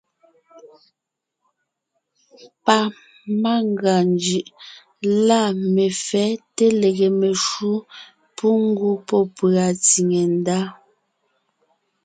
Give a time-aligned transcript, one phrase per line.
[2.65, 4.45] Pamangʉa njʉʼ
[5.27, 5.41] lâ
[5.73, 7.71] mefɛ́ té lege meshǔ
[8.35, 10.59] pú ngwɔ́ pɔ́ pʉ̀a tsìŋe ndá.